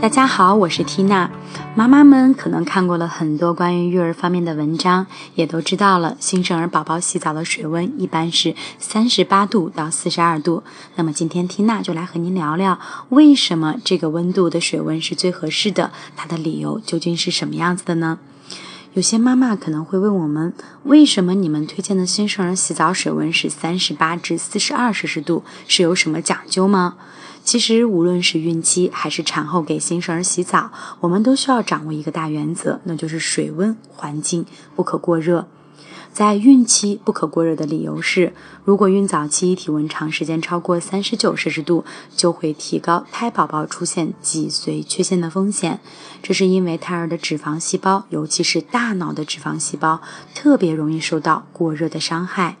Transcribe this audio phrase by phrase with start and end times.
[0.00, 1.30] 大家好，我是缇娜。
[1.74, 10.62] 妈妈们可能看过了很多关于育儿方面的文章，也都知道了新生儿宝宝洗澡的水温一般是三十八度到四十二度。
[10.96, 12.78] 那么今天缇娜就来和您聊聊，
[13.10, 15.92] 为什么这个温度的水温是最合适的？
[16.16, 18.18] 它的理由究竟是什么样子的呢？
[18.94, 20.52] 有些妈妈可能会问我们，
[20.82, 25.42] 为什么你们推荐的新生儿洗澡水温是三十八至四十二摄氏度？
[25.66, 26.96] 是有什么讲究吗？
[27.44, 30.70] 其实，无论是孕期还是产后给新生儿洗澡，
[31.00, 34.46] 我们都需要掌握一个大原则，那就是水温环境
[34.76, 35.46] 不可过热。
[36.12, 38.34] 在孕期不可过热的理由是，
[38.64, 41.84] 如果孕早期体温长时间超过三十九摄氏度，
[42.14, 45.80] 就会提高胎宝宝出现脊髓缺陷的风险。
[46.22, 50.00] 这是因为胎儿的脂肪细胞，尤其是大脑的脂肪细胞，
[50.34, 52.58] 特别容易受到过热的伤害。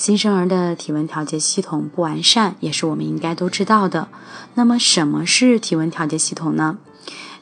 [0.00, 4.08] 新生儿的体温调节系统不完善，也是我们应该都知道的。
[4.54, 6.78] 那么，什么是体温调节系统呢？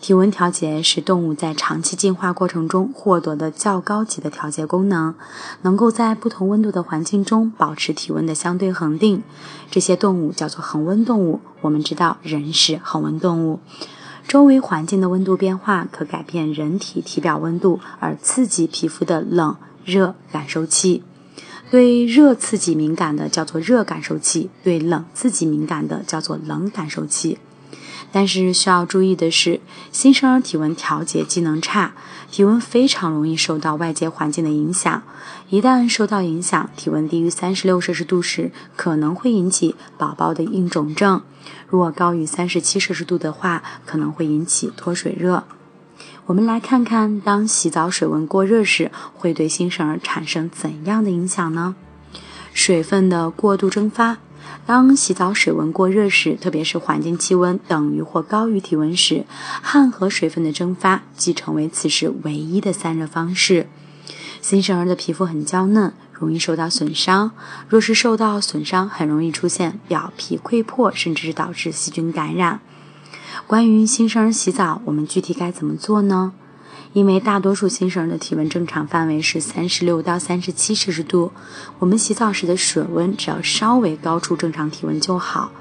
[0.00, 5.14] 体温调节是动物在长期进化过程中获得的较高级的调节功能，
[5.60, 9.22] 能够在不同温度的环境中保持体温的相对恒定。
[9.70, 11.40] 这些动物叫做恒温动物。
[11.60, 13.60] 我们知道人是恒温动物，
[14.26, 21.02] 周围环境的温度变化可改变人体体表温度，而刺激皮肤的冷热感受器。
[21.70, 27.38] 对热刺激敏感的叫做热感受器，对冷刺激敏感的叫做冷感受器。
[28.12, 31.92] 但是需要注意的是，新生儿体温调节机能差，
[32.30, 35.02] 体温非常容易受到外界环境的影响。
[35.50, 41.22] 一旦受到影响，体温低于三十六摄氏度时，可能会引起宝宝的硬肿症；
[41.68, 45.44] 如果高于三十七摄氏度的话，可能会引起脱水热。
[46.26, 51.76] 我们来看看，当洗澡水温过热时，会对新生儿产生怎样的影响呢？
[52.52, 54.18] 水分的过度蒸发。
[54.66, 59.24] 当洗澡水温过热时，特别是环境气温等于或高于体温时，
[59.62, 63.68] 汗和水分的蒸发即成为此时唯一的散热方式。
[64.40, 67.30] 新生儿的皮肤很娇嫩，容易受到损伤。
[67.68, 72.60] 若是受到损伤，很容易出现表皮溃破，甚至是导致细菌感染。
[73.46, 76.32] 关于新生儿洗澡，我们具体该怎么做呢？
[76.92, 81.30] 因为大多数新生儿的体温正常范围是三十六到三十七摄氏度，
[81.78, 85.52] 我们洗澡时的水温只要稍微高出正常体温就好。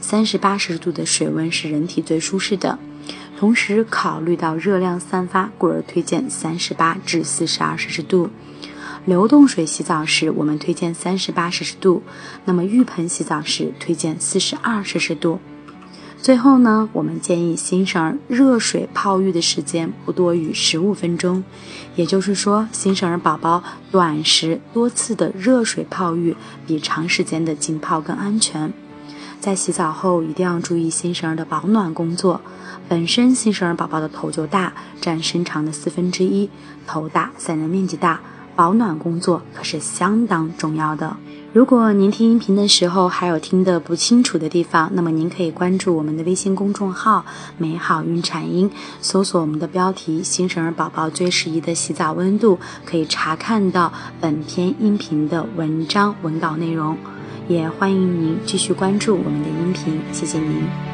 [0.00, 2.78] 三十八摄氏度的水温是人体最舒适的。
[3.36, 8.30] 同时，考虑到热量散发，故而推荐三十八至四十二摄氏度。
[9.04, 12.02] 流动水洗澡时，我们推荐三十八摄氏度；
[12.44, 15.40] 那么浴盆洗澡时，推荐四十二摄氏度。
[16.22, 21.42] 最后呢，我们建议新生儿热水泡浴的时间不多于十五分钟，
[21.96, 28.72] 也就是说，新生儿宝宝短时多次的热水泡浴比长时间的浸泡更安全。
[29.40, 32.40] 在洗澡后一定要注意新生儿的保暖工作。
[32.88, 36.48] 本身新生儿宝宝的头就大，占身长的四分之一，
[36.86, 38.20] 头大散热面积大，
[38.54, 41.16] 保暖工作可是相当重要的。
[41.52, 47.26] 如果您听音频的时候还有听得不清楚的地方，那么您可以关注我们的微信公众号
[47.58, 48.70] “美好孕产音”，
[49.02, 56.96] 搜索我们的标题“新生儿宝宝最适宜的洗澡温度”，可以查看到本篇音频的文章文稿内容。
[57.48, 60.91] 也欢迎您继续关注我们的音频，谢谢您。